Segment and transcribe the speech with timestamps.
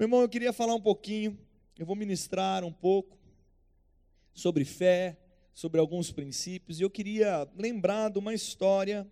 [0.00, 1.38] Meu irmão, eu queria falar um pouquinho,
[1.78, 3.18] eu vou ministrar um pouco
[4.32, 5.20] sobre fé,
[5.52, 9.06] sobre alguns princípios, e eu queria lembrar de uma história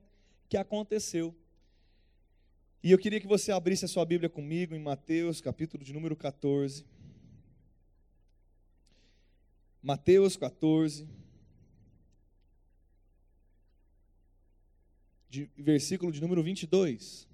[0.49, 1.37] que aconteceu.
[2.83, 6.17] E eu queria que você abrisse a sua Bíblia comigo em Mateus, capítulo de número
[6.17, 6.87] 14.
[9.83, 11.07] Mateus 14.
[15.29, 17.29] De, versículo de número 22.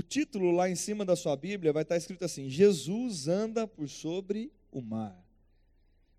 [0.00, 3.86] O título lá em cima da sua Bíblia vai estar escrito assim: Jesus anda por
[3.86, 5.14] sobre o mar.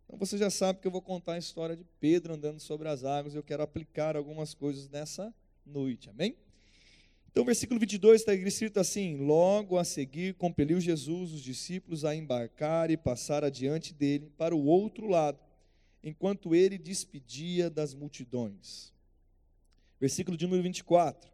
[0.05, 3.03] Então você já sabe que eu vou contar a história de Pedro andando sobre as
[3.03, 5.33] águas e eu quero aplicar algumas coisas nessa
[5.65, 6.35] noite, amém?
[7.31, 12.91] Então, versículo 22 está escrito assim: Logo a seguir, compeliu Jesus os discípulos a embarcar
[12.91, 15.39] e passar adiante dele para o outro lado,
[16.03, 18.93] enquanto ele despedia das multidões.
[19.99, 21.30] Versículo de número 24.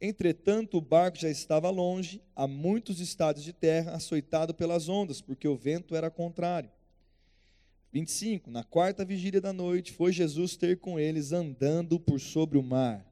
[0.00, 5.46] Entretanto, o barco já estava longe, a muitos estados de terra, açoitado pelas ondas, porque
[5.46, 6.70] o vento era contrário.
[7.92, 8.50] 25.
[8.50, 13.04] Na quarta vigília da noite, foi Jesus ter com eles andando por sobre o mar.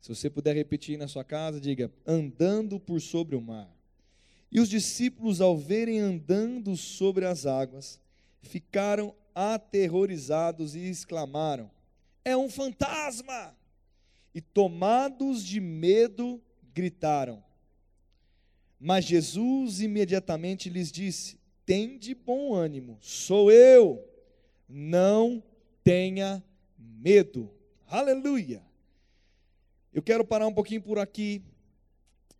[0.00, 3.70] Se você puder repetir na sua casa, diga: andando por sobre o mar.
[4.50, 8.00] E os discípulos, ao verem andando sobre as águas,
[8.40, 11.70] ficaram aterrorizados e exclamaram:
[12.24, 13.54] É um fantasma!
[14.34, 16.40] E, tomados de medo,
[16.72, 17.42] gritaram.
[18.78, 24.02] Mas Jesus imediatamente lhes disse: Tende bom ânimo, sou eu,
[24.68, 25.42] não
[25.84, 26.42] tenha
[26.78, 27.50] medo.
[27.86, 28.62] Aleluia!
[29.92, 31.42] Eu quero parar um pouquinho por aqui.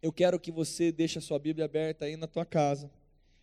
[0.00, 2.90] Eu quero que você deixe a sua Bíblia aberta aí na tua casa.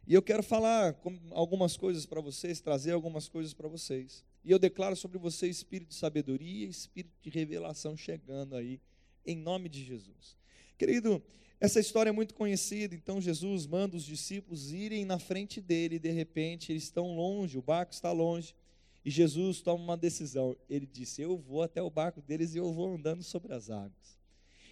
[0.08, 0.95] E eu quero falar
[1.31, 4.23] algumas coisas para vocês, trazer algumas coisas para vocês.
[4.48, 8.80] E eu declaro sobre você espírito de sabedoria espírito de revelação chegando aí,
[9.26, 10.38] em nome de Jesus.
[10.78, 11.22] Querido,
[11.59, 16.00] essa história é muito conhecida, então Jesus manda os discípulos irem na frente dele, e
[16.00, 18.56] de repente eles estão longe, o barco está longe,
[19.03, 20.56] e Jesus toma uma decisão.
[20.70, 24.18] Ele disse: Eu vou até o barco deles e eu vou andando sobre as águas.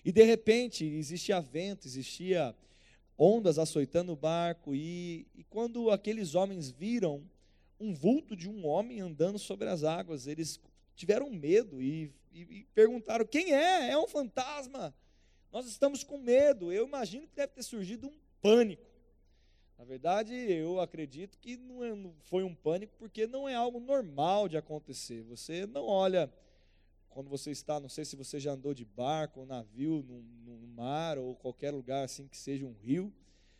[0.05, 2.55] E de repente existia vento, existia
[3.17, 7.21] ondas açoitando o barco, e, e quando aqueles homens viram
[7.79, 10.27] um vulto de um homem andando sobre as águas.
[10.27, 10.59] Eles
[10.95, 13.91] tiveram medo e, e, e, perguntaram: quem é?
[13.91, 14.93] É um fantasma.
[15.51, 16.71] Nós estamos com medo.
[16.71, 18.85] Eu imagino que deve ter surgido um pânico.
[19.77, 23.79] Na verdade, eu acredito que não, é, não foi um pânico, porque não é algo
[23.79, 25.21] normal de acontecer.
[25.23, 26.31] Você não olha
[27.09, 30.67] quando você está, não sei se você já andou de barco ou navio no, no
[30.67, 33.13] mar ou qualquer lugar assim que seja um rio.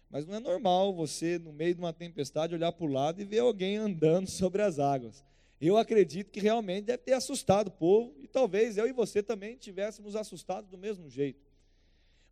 [0.10, 3.26] Mas não é normal você, no meio de uma tempestade, olhar para o lado e
[3.26, 5.24] ver alguém andando sobre as águas.
[5.60, 9.56] Eu acredito que realmente deve ter assustado o povo, e talvez eu e você também
[9.56, 11.40] tivéssemos assustado do mesmo jeito.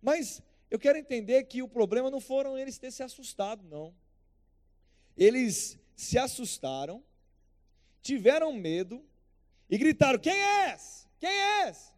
[0.02, 3.94] Mas eu quero entender que o problema não foram eles ter se assustado, não.
[5.16, 7.04] Eles se assustaram,
[8.02, 9.04] tiveram medo
[9.70, 11.08] e gritaram: Quem és?
[11.20, 11.94] Quem és?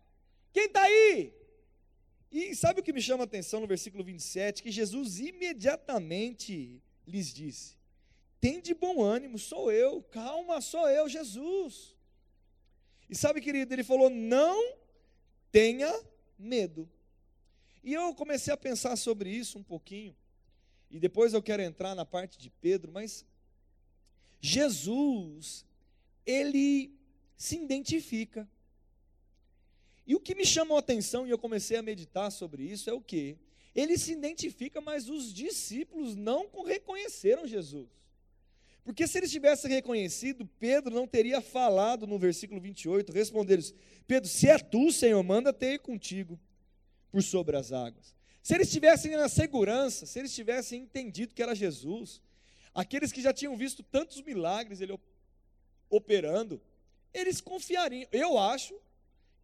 [0.54, 1.34] Quem está aí?
[2.38, 4.62] E sabe o que me chama a atenção no versículo 27?
[4.62, 7.78] Que Jesus imediatamente lhes disse:
[8.42, 11.96] Tem de bom ânimo, sou eu, calma, sou eu, Jesus.
[13.10, 14.76] E sabe, querido, ele falou: Não
[15.50, 15.90] tenha
[16.38, 16.90] medo.
[17.82, 20.14] E eu comecei a pensar sobre isso um pouquinho.
[20.92, 23.26] E depois eu quero entrar na parte de Pedro, mas
[24.42, 25.66] Jesus,
[26.26, 26.94] ele
[27.38, 28.46] se identifica.
[30.06, 32.94] E o que me chamou a atenção, e eu comecei a meditar sobre isso, é
[32.94, 33.38] o que?
[33.74, 37.90] Ele se identifica, mas os discípulos não reconheceram Jesus.
[38.84, 43.74] Porque se eles tivessem reconhecido, Pedro não teria falado no versículo 28, responder-lhes:
[44.06, 46.40] Pedro, se é tu, Senhor, manda ter contigo
[47.12, 48.14] por sobre as águas.
[48.44, 52.22] Se eles tivessem na segurança, se eles tivessem entendido que era Jesus,
[52.76, 54.96] aqueles que já tinham visto tantos milagres ele
[55.90, 56.62] operando,
[57.12, 58.08] eles confiariam.
[58.12, 58.80] Eu acho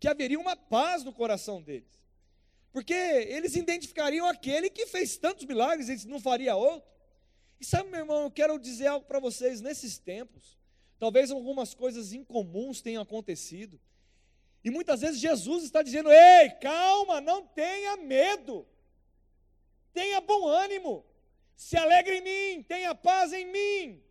[0.01, 2.01] que haveria uma paz no coração deles.
[2.73, 6.89] Porque eles identificariam aquele que fez tantos milagres, e não faria outro.
[7.59, 10.57] E sabe, meu irmão, eu quero dizer algo para vocês nesses tempos.
[10.98, 13.80] Talvez algumas coisas incomuns tenham acontecido.
[14.63, 18.68] E muitas vezes Jesus está dizendo: ei, calma, não tenha medo.
[19.94, 21.06] Tenha bom ânimo.
[21.56, 24.03] Se alegre em mim, tenha paz em mim.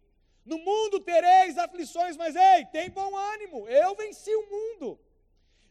[0.44, 3.68] No mundo tereis aflições, mas ei, tem bom ânimo.
[3.68, 5.00] Eu venci o mundo.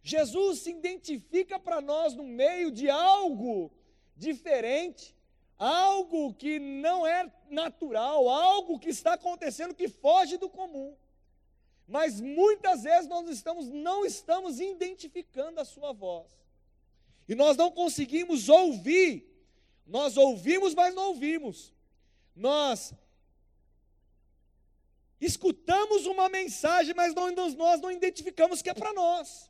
[0.02, 3.72] Jesus se identifica para nós no meio de algo
[4.16, 5.16] diferente,
[5.58, 10.96] algo que não é natural, algo que está acontecendo que foge do comum.
[11.88, 16.28] Mas muitas vezes nós estamos, não estamos identificando a sua voz.
[17.28, 19.28] E nós não conseguimos ouvir.
[19.86, 21.74] Nós ouvimos, mas não ouvimos.
[22.36, 22.94] nós
[25.20, 29.49] escutamos uma mensagem, mas não, nós não identificamos que é para nós.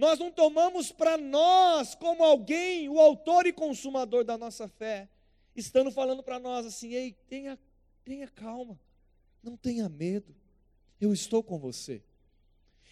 [0.00, 5.10] Nós não tomamos para nós como alguém, o autor e consumador da nossa fé,
[5.54, 7.58] estando falando para nós assim: ei, tenha,
[8.02, 8.80] tenha calma,
[9.42, 10.34] não tenha medo,
[10.98, 12.02] eu estou com você.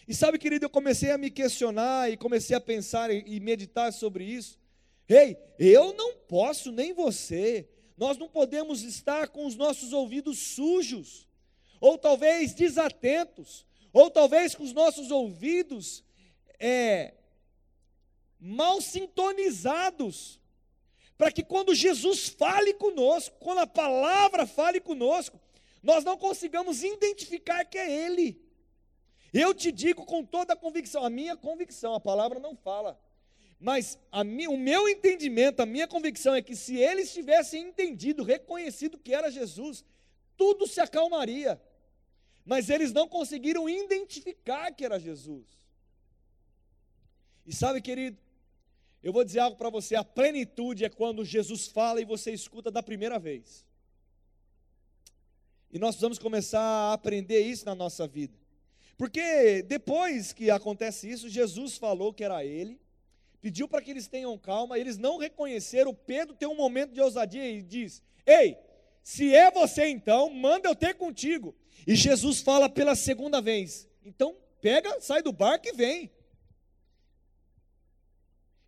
[0.07, 4.23] E sabe, querido, eu comecei a me questionar e comecei a pensar e meditar sobre
[4.23, 4.59] isso.
[5.07, 7.67] Ei, eu não posso, nem você,
[7.97, 11.27] nós não podemos estar com os nossos ouvidos sujos,
[11.81, 16.03] ou talvez desatentos, ou talvez com os nossos ouvidos
[16.59, 17.13] é,
[18.39, 20.39] mal sintonizados,
[21.17, 25.39] para que quando Jesus fale conosco, quando a palavra fale conosco,
[25.81, 28.41] nós não consigamos identificar que é Ele.
[29.33, 32.99] Eu te digo com toda a convicção, a minha convicção, a palavra não fala,
[33.59, 39.13] mas o meu entendimento, a minha convicção é que se eles tivessem entendido, reconhecido que
[39.13, 39.83] era Jesus,
[40.37, 41.61] tudo se acalmaria.
[42.45, 45.58] Mas eles não conseguiram identificar que era Jesus.
[47.49, 48.15] E sabe, querido,
[49.01, 52.69] eu vou dizer algo para você: a plenitude é quando Jesus fala e você escuta
[52.69, 53.65] da primeira vez.
[55.71, 58.37] E nós precisamos começar a aprender isso na nossa vida.
[58.95, 62.79] Porque depois que acontece isso, Jesus falou que era ele,
[63.41, 65.91] pediu para que eles tenham calma, eles não reconheceram.
[65.91, 68.59] Pedro tem um momento de ousadia e diz: Ei,
[69.01, 71.55] se é você então, manda eu ter contigo.
[71.87, 76.11] E Jesus fala pela segunda vez: Então pega, sai do barco e vem.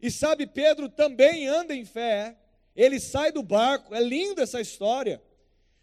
[0.01, 2.35] E sabe, Pedro também anda em fé,
[2.75, 5.21] ele sai do barco, é linda essa história.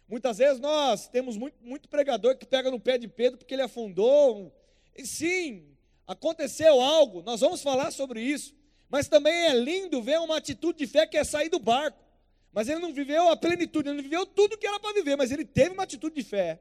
[0.07, 3.61] Muitas vezes nós temos muito, muito pregador que pega no pé de Pedro porque ele
[3.61, 4.53] afundou.
[4.97, 5.67] E sim,
[6.05, 8.53] aconteceu algo, nós vamos falar sobre isso.
[8.89, 12.03] Mas também é lindo ver uma atitude de fé que é sair do barco.
[12.51, 15.31] Mas ele não viveu a plenitude, ele não viveu tudo que era para viver, mas
[15.31, 16.59] ele teve uma atitude de fé.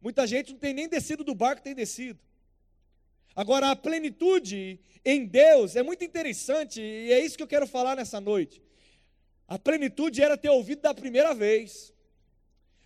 [0.00, 2.20] Muita gente não tem nem descido do barco, tem descido.
[3.34, 7.96] Agora, a plenitude em Deus é muito interessante, e é isso que eu quero falar
[7.96, 8.62] nessa noite.
[9.48, 11.92] A plenitude era ter ouvido da primeira vez.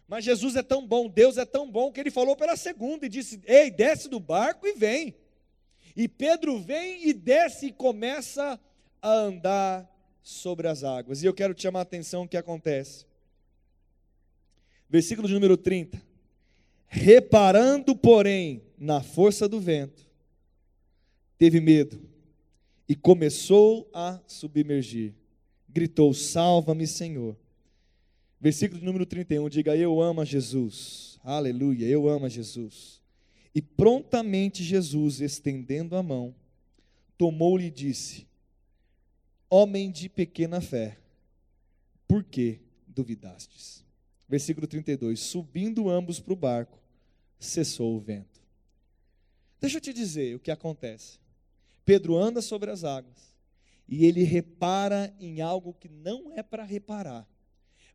[0.06, 3.08] Mas Jesus é tão bom, Deus é tão bom, que ele falou pela segunda e
[3.08, 5.14] disse: Ei, desce do barco e vem.
[5.96, 8.60] E Pedro vem e desce e começa
[9.00, 9.90] a andar
[10.22, 11.22] sobre as águas.
[11.22, 13.06] E eu quero te chamar a atenção o que acontece.
[14.88, 16.00] Versículo de número 30.
[16.86, 20.06] Reparando, porém, na força do vento,
[21.38, 22.00] teve medo
[22.88, 25.14] e começou a submergir.
[25.68, 27.36] Gritou: Salva-me, Senhor.
[28.40, 31.18] Versículo de número 31, diga: Eu amo a Jesus.
[31.24, 33.00] Aleluia, eu amo a Jesus.
[33.54, 36.34] E prontamente Jesus, estendendo a mão,
[37.16, 38.26] tomou-lhe e disse:
[39.48, 40.98] Homem de pequena fé,
[42.06, 43.84] por que duvidastes?
[44.28, 46.78] Versículo 32: Subindo ambos para o barco,
[47.38, 48.42] cessou o vento.
[49.60, 51.23] Deixa eu te dizer o que acontece.
[51.84, 53.34] Pedro anda sobre as águas
[53.88, 57.28] e ele repara em algo que não é para reparar.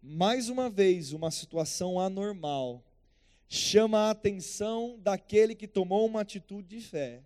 [0.01, 2.83] Mais uma vez, uma situação anormal
[3.47, 7.23] chama a atenção daquele que tomou uma atitude de fé.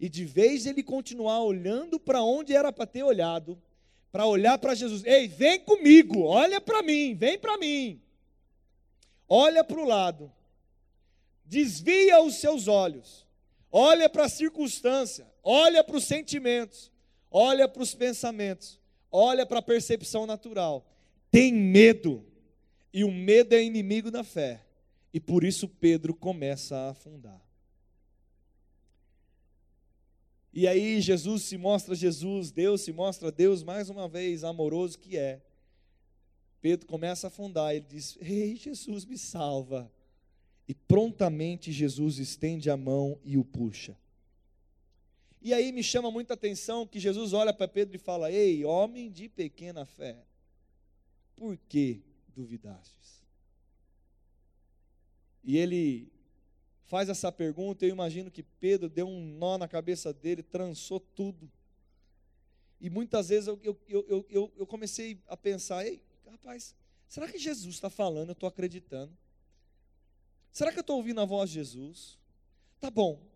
[0.00, 3.60] E de vez ele continuar olhando para onde era para ter olhado,
[4.10, 8.00] para olhar para Jesus, ei, vem comigo, olha para mim, vem para mim.
[9.28, 10.32] Olha para o lado,
[11.44, 13.26] desvia os seus olhos,
[13.70, 16.90] olha para a circunstância, olha para os sentimentos,
[17.30, 18.80] olha para os pensamentos,
[19.10, 20.86] olha para a percepção natural.
[21.30, 22.24] Tem medo,
[22.92, 24.64] e o medo é inimigo da fé.
[25.14, 27.40] E por isso Pedro começa a afundar.
[30.52, 35.16] E aí Jesus se mostra Jesus, Deus se mostra Deus mais uma vez, amoroso que
[35.16, 35.40] é.
[36.60, 39.90] Pedro começa a afundar, ele diz: Ei, Jesus, me salva.
[40.68, 43.96] E prontamente Jesus estende a mão e o puxa.
[45.42, 49.10] E aí me chama muita atenção que Jesus olha para Pedro e fala: Ei, homem
[49.10, 50.24] de pequena fé,
[51.34, 53.20] por que duvidastes?
[55.42, 56.12] E ele
[56.84, 61.50] faz essa pergunta, eu imagino que Pedro deu um nó na cabeça dele, trançou tudo.
[62.80, 66.76] E muitas vezes eu, eu, eu, eu, eu comecei a pensar, ei, rapaz,
[67.08, 68.28] será que Jesus está falando?
[68.28, 69.16] Eu estou acreditando.
[70.52, 72.18] Será que eu estou ouvindo a voz de Jesus?
[72.78, 73.31] Tá bom.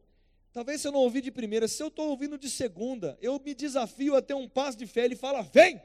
[0.56, 4.16] Talvez eu não ouvir de primeira, se eu estou ouvindo de segunda, eu me desafio
[4.16, 5.04] a ter um passo de fé.
[5.04, 5.78] Ele fala, vem!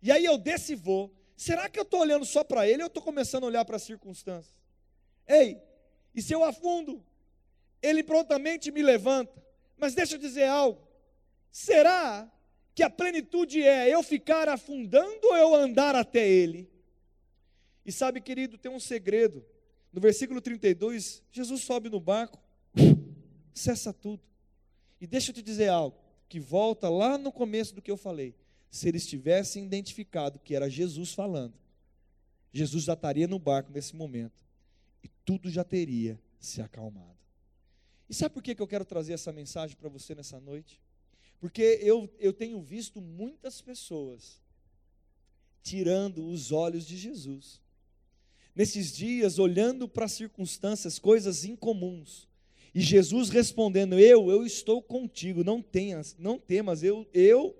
[0.00, 1.14] E aí eu desço e vou.
[1.36, 3.76] Será que eu estou olhando só para ele ou eu estou começando a olhar para
[3.76, 4.56] as circunstâncias?
[5.28, 5.60] Ei,
[6.14, 7.04] e se eu afundo,
[7.82, 9.44] ele prontamente me levanta.
[9.76, 10.80] Mas deixa eu dizer algo:
[11.52, 12.26] será
[12.74, 16.70] que a plenitude é eu ficar afundando ou eu andar até ele?
[17.84, 19.44] E sabe, querido, tem um segredo.
[19.92, 22.42] No versículo 32, Jesus sobe no barco,
[23.54, 24.22] cessa tudo.
[25.00, 25.96] E deixa eu te dizer algo,
[26.28, 28.34] que volta lá no começo do que eu falei.
[28.70, 31.54] Se eles tivessem identificado que era Jesus falando,
[32.52, 34.44] Jesus já estaria no barco nesse momento.
[35.02, 37.16] E tudo já teria se acalmado.
[38.08, 40.80] E sabe por que eu quero trazer essa mensagem para você nessa noite?
[41.40, 44.40] Porque eu, eu tenho visto muitas pessoas
[45.62, 47.60] tirando os olhos de Jesus.
[48.54, 52.28] Nesses dias, olhando para as circunstâncias, coisas incomuns,
[52.74, 57.56] e Jesus respondendo: Eu, eu estou contigo, não tenhas, não temas, eu, eu,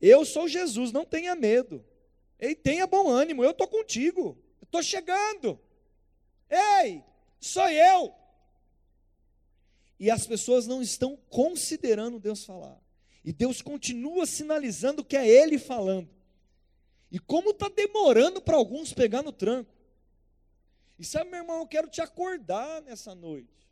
[0.00, 1.84] eu sou Jesus, não tenha medo.
[2.38, 5.58] Ei, tenha bom ânimo, eu estou contigo, estou chegando.
[6.50, 7.02] Ei,
[7.38, 8.14] sou eu.
[9.98, 12.78] E as pessoas não estão considerando Deus falar.
[13.22, 16.08] E Deus continua sinalizando que é Ele falando.
[17.12, 19.79] E como está demorando para alguns pegar no tranco.
[21.00, 23.66] E sabe, meu irmão, eu quero te acordar nessa noite.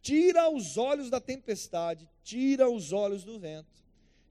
[0.00, 3.84] Tira os olhos da tempestade, tira os olhos do vento,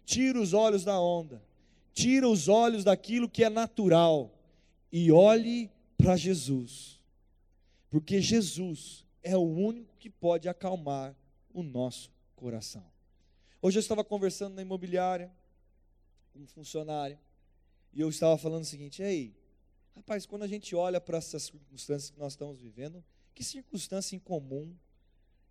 [0.04, 1.44] tira os olhos da onda,
[1.94, 4.34] tira os olhos daquilo que é natural
[4.92, 7.00] e olhe para Jesus.
[7.88, 11.16] Porque Jesus é o único que pode acalmar
[11.54, 12.84] o nosso coração.
[13.62, 15.32] Hoje eu estava conversando na imobiliária
[16.34, 17.20] com um funcionário
[17.94, 19.36] e eu estava falando o seguinte: ei,
[19.96, 24.76] rapaz, quando a gente olha para essas circunstâncias que nós estamos vivendo, que circunstância incomum,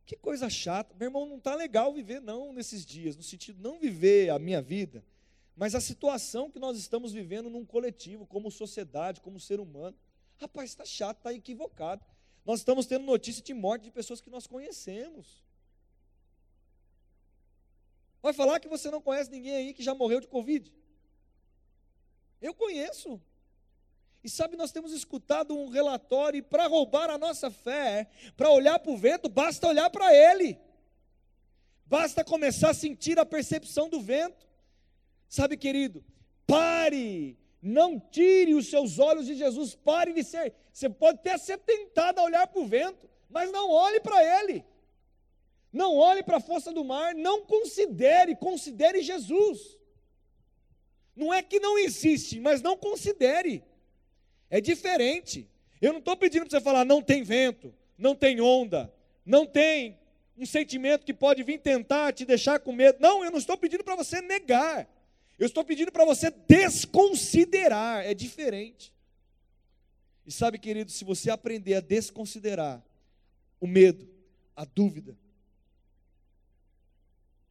[0.05, 0.95] que coisa chata.
[0.99, 4.61] Meu irmão, não está legal viver, não, nesses dias, no sentido não viver a minha
[4.61, 5.05] vida,
[5.57, 9.97] mas a situação que nós estamos vivendo num coletivo, como sociedade, como ser humano.
[10.39, 12.05] Rapaz, está chato, está equivocado.
[12.45, 15.43] Nós estamos tendo notícia de morte de pessoas que nós conhecemos.
[18.21, 20.73] Vai falar que você não conhece ninguém aí que já morreu de Covid?
[22.41, 23.21] Eu conheço.
[24.25, 28.79] E sabe, nós temos escutado um relatório, e para roubar a nossa fé, para olhar
[28.79, 30.59] para o vento, basta olhar para ele.
[31.87, 34.47] Basta começar a sentir a percepção do vento.
[35.29, 36.05] Sabe, querido,
[36.47, 40.55] pare, não tire os seus olhos de Jesus, pare de ser.
[40.73, 44.65] Você pode até ser tentado a olhar para o vento, mas não olhe para ele.
[45.73, 49.79] Não olhe para a força do mar, não considere, considere Jesus.
[51.17, 53.65] Não é que não existe, mas não considere.
[54.53, 55.49] É diferente.
[55.81, 58.93] Eu não estou pedindo para você falar, não tem vento, não tem onda,
[59.25, 59.99] não tem
[60.37, 62.99] um sentimento que pode vir tentar te deixar com medo.
[63.01, 64.87] Não, eu não estou pedindo para você negar.
[65.39, 68.05] Eu estou pedindo para você desconsiderar.
[68.05, 68.93] É diferente.
[70.27, 72.85] E sabe, querido, se você aprender a desconsiderar
[73.59, 74.07] o medo,
[74.55, 75.17] a dúvida,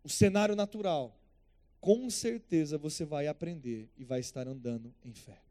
[0.03, 1.17] o cenário natural,
[1.79, 5.41] com certeza você vai aprender e vai estar andando em fé.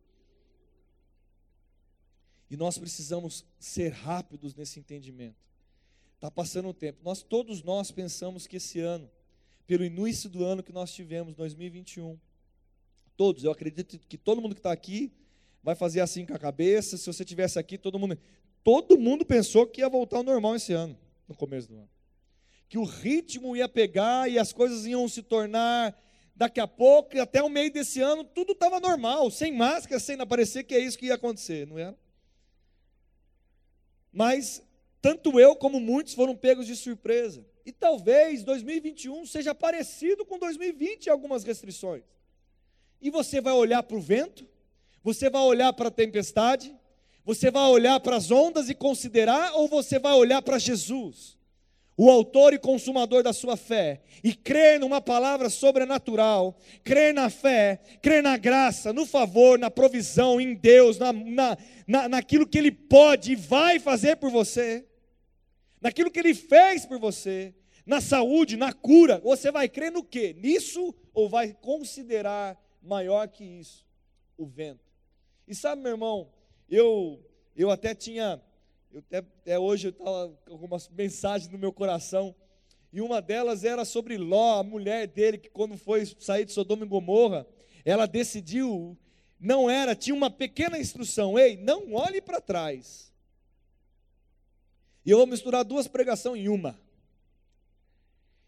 [2.50, 5.37] E nós precisamos ser rápidos nesse entendimento.
[6.16, 6.99] Está passando o tempo.
[7.04, 9.09] Nós todos nós pensamos que esse ano,
[9.66, 12.19] pelo início do ano que nós tivemos, 2021,
[13.16, 15.12] todos, eu acredito que todo mundo que está aqui
[15.62, 16.97] vai fazer assim com a cabeça.
[16.97, 18.19] Se você tivesse aqui, todo mundo,
[18.64, 21.88] todo mundo pensou que ia voltar ao normal esse ano, no começo do ano,
[22.69, 25.97] que o ritmo ia pegar e as coisas iam se tornar
[26.35, 30.64] daqui a pouco, até o meio desse ano, tudo estava normal, sem máscara, sem aparecer
[30.64, 31.97] que é isso que ia acontecer, não era?
[34.12, 34.62] Mas
[35.00, 37.45] tanto eu como muitos foram pegos de surpresa.
[37.64, 42.02] E talvez 2021 seja parecido com 2020 em algumas restrições.
[43.00, 44.47] E você vai olhar para o vento,
[45.02, 46.75] você vai olhar para a tempestade,
[47.25, 51.38] você vai olhar para as ondas e considerar, ou você vai olhar para Jesus?
[52.02, 57.78] O autor e consumador da sua fé, e crer numa palavra sobrenatural, crer na fé,
[58.00, 62.73] crer na graça, no favor, na provisão, em Deus, na, na, na, naquilo que Ele
[62.73, 64.88] pode e vai fazer por você,
[65.78, 67.54] naquilo que Ele fez por você,
[67.85, 70.33] na saúde, na cura, você vai crer no que?
[70.33, 73.87] Nisso ou vai considerar maior que isso?
[74.38, 74.90] O vento.
[75.47, 76.33] E sabe, meu irmão,
[76.66, 77.23] eu,
[77.54, 78.40] eu até tinha
[78.92, 82.35] eu até, até hoje eu estava com algumas mensagens no meu coração.
[82.92, 86.85] E uma delas era sobre Ló, a mulher dele, que quando foi sair de Sodoma
[86.85, 87.47] e Gomorra,
[87.85, 88.99] ela decidiu,
[89.38, 93.12] não era, tinha uma pequena instrução: ei, não olhe para trás.
[95.04, 96.78] E eu vou misturar duas pregações em uma.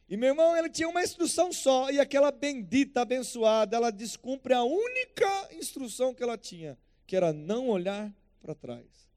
[0.09, 4.63] E meu irmão, ele tinha uma instrução só, e aquela bendita, abençoada, ela descumpre a
[4.63, 9.12] única instrução que ela tinha, que era não olhar para trás.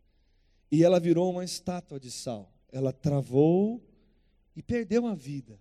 [0.72, 2.52] E ela virou uma estátua de sal.
[2.72, 3.82] Ela travou
[4.56, 5.60] e perdeu a vida.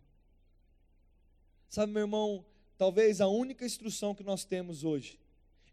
[1.68, 2.44] Sabe, meu irmão,
[2.78, 5.18] talvez a única instrução que nós temos hoje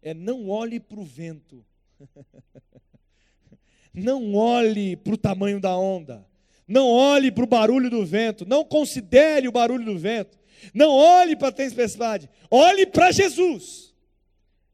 [0.02, 1.64] é não olhe para o vento.
[3.94, 6.26] não olhe para o tamanho da onda.
[6.66, 8.44] Não olhe para o barulho do vento.
[8.44, 10.38] Não considere o barulho do vento.
[10.74, 12.28] Não olhe para a tempestade.
[12.50, 13.94] Olhe para Jesus.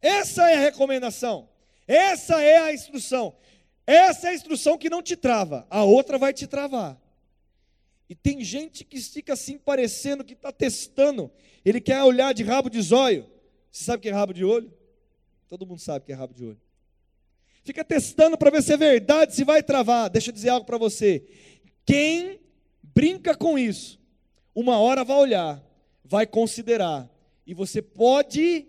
[0.00, 1.48] Essa é a recomendação.
[1.86, 3.34] Essa é a instrução.
[3.88, 7.00] Essa é a instrução que não te trava, a outra vai te travar.
[8.06, 11.32] E tem gente que fica assim parecendo que está testando,
[11.64, 13.26] ele quer olhar de rabo de zóio.
[13.72, 14.70] Você sabe o que é rabo de olho?
[15.48, 16.60] Todo mundo sabe o que é rabo de olho.
[17.64, 20.10] Fica testando para ver se é verdade, se vai travar.
[20.10, 21.24] Deixa eu dizer algo para você.
[21.86, 22.38] Quem
[22.82, 23.98] brinca com isso,
[24.54, 25.64] uma hora vai olhar,
[26.04, 27.08] vai considerar,
[27.46, 28.66] e você pode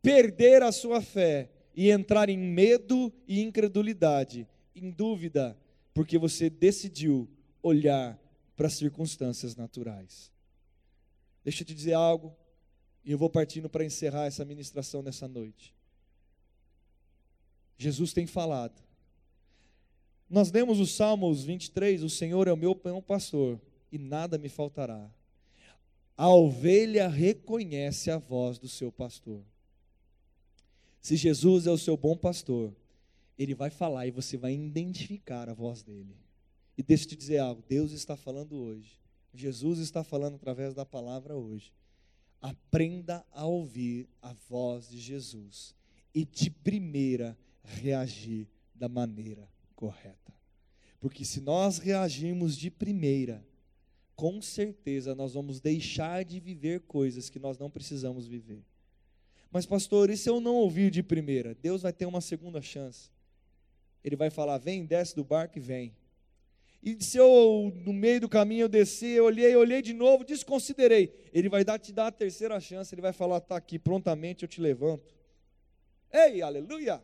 [0.00, 5.56] perder a sua fé e entrar em medo e incredulidade, em dúvida,
[5.92, 7.28] porque você decidiu
[7.62, 8.18] olhar
[8.56, 10.30] para as circunstâncias naturais.
[11.42, 12.34] Deixa eu te dizer algo,
[13.04, 15.74] e eu vou partindo para encerrar essa ministração nessa noite.
[17.76, 18.82] Jesus tem falado.
[20.30, 23.60] Nós lemos o Salmos 23, o Senhor é o meu bom pastor,
[23.92, 25.10] e nada me faltará.
[26.16, 29.42] A ovelha reconhece a voz do seu pastor.
[31.04, 32.74] Se Jesus é o seu bom pastor,
[33.38, 36.16] ele vai falar e você vai identificar a voz dele.
[36.78, 38.98] E deixa eu te dizer algo: Deus está falando hoje.
[39.34, 41.74] Jesus está falando através da palavra hoje.
[42.40, 45.74] Aprenda a ouvir a voz de Jesus
[46.14, 49.46] e de primeira reagir da maneira
[49.76, 50.32] correta.
[51.00, 53.46] Porque se nós reagirmos de primeira,
[54.16, 58.64] com certeza nós vamos deixar de viver coisas que nós não precisamos viver.
[59.54, 61.54] Mas, pastor, e se eu não ouvir de primeira?
[61.54, 63.08] Deus vai ter uma segunda chance.
[64.02, 65.94] Ele vai falar: vem, desce do barco e vem.
[66.82, 71.30] E se eu, no meio do caminho, eu descer, eu olhei, olhei de novo, desconsiderei.
[71.32, 74.48] Ele vai dar, te dar a terceira chance, ele vai falar: está aqui, prontamente eu
[74.48, 75.14] te levanto.
[76.12, 77.00] Ei, aleluia!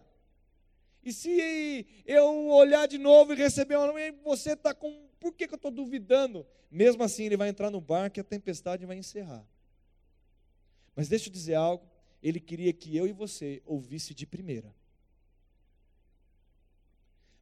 [1.05, 3.93] E se eu olhar de novo e receber uma
[4.25, 5.09] você está com.
[5.21, 6.45] Por que, que eu estou duvidando?
[6.69, 9.47] Mesmo assim, ele vai entrar no barco e a tempestade vai encerrar.
[10.97, 11.89] Mas deixa eu dizer algo
[12.23, 14.75] ele queria que eu e você ouvisse de primeira.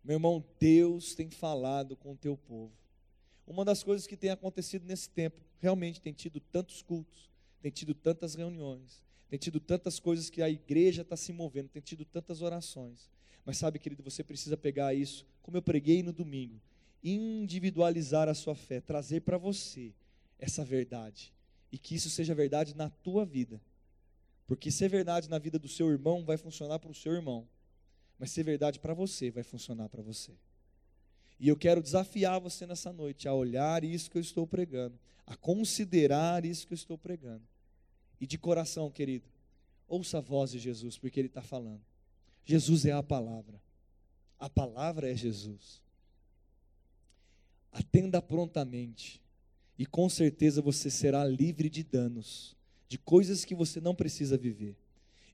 [0.05, 2.73] Meu irmão, Deus tem falado com o teu povo.
[3.47, 7.95] Uma das coisas que tem acontecido nesse tempo, realmente tem tido tantos cultos, tem tido
[7.95, 12.41] tantas reuniões, tem tido tantas coisas que a igreja está se movendo, tem tido tantas
[12.41, 13.11] orações.
[13.45, 16.61] Mas sabe, querido, você precisa pegar isso, como eu preguei no domingo,
[17.03, 19.93] individualizar a sua fé, trazer para você
[20.39, 21.33] essa verdade,
[21.73, 23.61] e que isso seja verdade na tua vida.
[24.49, 27.47] Porque ser verdade na vida do seu irmão vai funcionar para o seu irmão,
[28.19, 30.33] mas ser verdade para você vai funcionar para você.
[31.39, 35.37] E eu quero desafiar você nessa noite a olhar isso que eu estou pregando, a
[35.37, 37.43] considerar isso que eu estou pregando.
[38.19, 39.29] E de coração, querido,
[39.87, 41.83] ouça a voz de Jesus, porque Ele está falando.
[42.43, 43.61] Jesus é a palavra,
[44.41, 45.83] a palavra é Jesus.
[47.71, 49.21] Atenda prontamente,
[49.79, 52.58] e com certeza você será livre de danos
[52.89, 54.77] de coisas que você não precisa viver.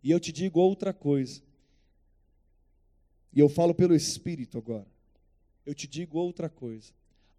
[0.02, 1.40] E eu te digo outra coisa,
[3.32, 4.86] e eu falo pelo Espírito agora.
[5.66, 6.92] Eu te digo outra coisa.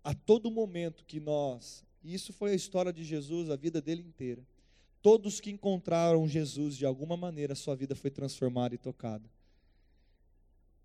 [0.03, 4.01] A todo momento que nós, e isso foi a história de Jesus, a vida dele
[4.01, 4.45] inteira,
[5.01, 9.29] todos que encontraram Jesus de alguma maneira, a sua vida foi transformada e tocada.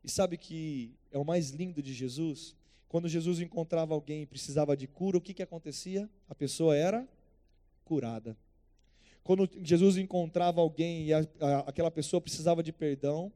[0.05, 2.55] E sabe que é o mais lindo de Jesus?
[2.89, 6.09] Quando Jesus encontrava alguém e precisava de cura, o que, que acontecia?
[6.29, 7.07] A pessoa era
[7.85, 8.37] curada.
[9.23, 13.33] Quando Jesus encontrava alguém e a, a, aquela pessoa precisava de perdão,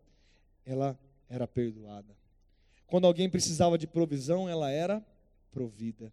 [0.64, 2.16] ela era perdoada.
[2.86, 5.04] Quando alguém precisava de provisão, ela era
[5.50, 6.12] provida.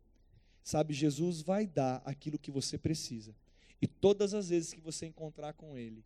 [0.64, 3.36] Sabe, Jesus vai dar aquilo que você precisa.
[3.82, 6.04] E todas as vezes que você encontrar com Ele.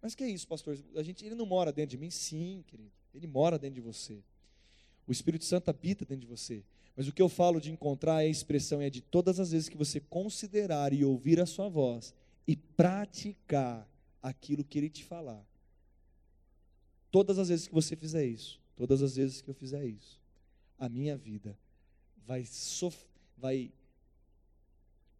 [0.00, 0.78] Mas que é isso, pastor?
[0.96, 2.10] A gente, ele não mora dentro de mim?
[2.10, 2.90] Sim, querido.
[3.12, 4.22] Ele mora dentro de você.
[5.06, 6.62] O Espírito Santo habita dentro de você.
[6.96, 9.68] Mas o que eu falo de encontrar é a expressão é de todas as vezes
[9.68, 12.14] que você considerar e ouvir a sua voz
[12.48, 13.86] e praticar
[14.22, 15.46] aquilo que ele te falar.
[17.10, 20.18] Todas as vezes que você fizer isso, todas as vezes que eu fizer isso,
[20.78, 21.58] a minha vida
[22.26, 22.96] vai, sof
[23.36, 23.70] vai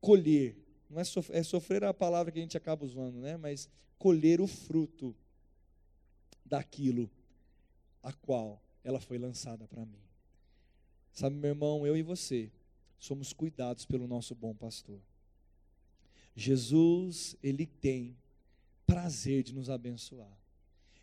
[0.01, 0.57] colher,
[0.89, 3.37] não é, sof é sofrer a palavra que a gente acaba usando, né?
[3.37, 5.15] mas colher o fruto
[6.47, 7.11] daquilo
[8.03, 10.01] a qual ela foi lançada para mim.
[11.13, 12.51] Sabe, meu irmão, eu e você
[12.99, 14.99] somos cuidados pelo nosso bom pastor.
[16.35, 18.17] Jesus, ele tem
[18.87, 20.39] prazer de nos abençoar.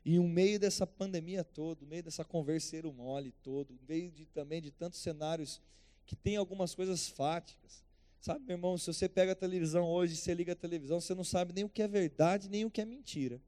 [0.04, 4.26] E no meio dessa pandemia toda, no meio dessa converseiro mole todo, no meio de,
[4.28, 5.60] também de tantos cenários
[6.06, 7.84] que tem algumas coisas fáticas.
[8.22, 11.24] Sabe, meu irmão, se você pega a televisão hoje, você liga a televisão, você não
[11.24, 13.42] sabe nem o que é verdade, nem o que é mentira.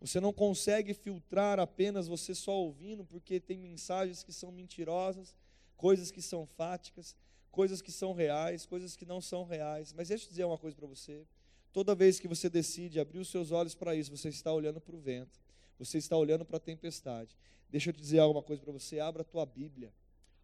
[0.00, 5.34] Você não consegue filtrar apenas você só ouvindo, porque tem mensagens que são mentirosas,
[5.76, 7.16] coisas que são fáticas,
[7.54, 9.92] coisas que são reais, coisas que não são reais.
[9.92, 11.24] Mas deixa eu dizer uma coisa para você.
[11.72, 14.94] Toda vez que você decide abrir os seus olhos para isso, você está olhando para
[14.94, 15.40] o vento,
[15.78, 17.36] você está olhando para a tempestade.
[17.70, 18.98] Deixa eu te dizer alguma coisa para você.
[18.98, 19.92] Abra a tua Bíblia,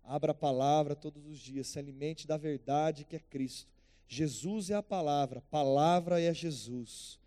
[0.04, 3.68] abra a palavra todos os dias, se alimente da verdade que é Cristo.
[4.06, 7.18] Jesus é a palavra, palavra é Jesus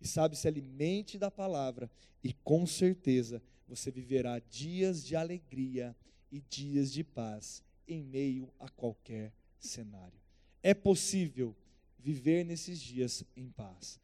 [0.00, 1.90] e sabe, se alimente da palavra,
[2.24, 5.94] e com certeza você viverá dias de alegria
[6.32, 10.18] e dias de paz em meio a qualquer cenário.
[10.62, 11.54] É possível
[11.98, 14.00] viver nesses dias em paz.